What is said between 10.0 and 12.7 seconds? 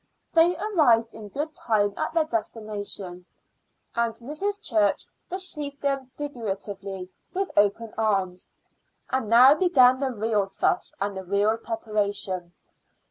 real fuss and the real preparation.